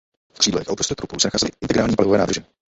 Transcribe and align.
V 0.33 0.39
křídlech 0.39 0.69
a 0.69 0.71
uprostřed 0.71 0.95
trupu 0.95 1.19
se 1.19 1.27
nacházely 1.27 1.51
integrální 1.61 1.95
palivové 1.95 2.17
nádrže. 2.17 2.41